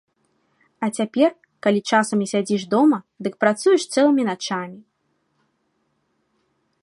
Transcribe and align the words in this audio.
А 0.85 0.87
цяпер, 0.99 1.29
калі 1.65 1.81
часам 1.97 2.19
і 2.27 2.27
сядзіш 2.33 2.63
дома, 2.73 2.97
дык 3.27 3.33
працуеш 3.45 3.81
цэлымі 3.97 4.23
начамі. 4.33 4.83